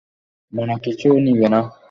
মনে 0.53 0.75
কিছু 0.85 1.07
নিবে 1.25 1.47
না। 1.53 1.59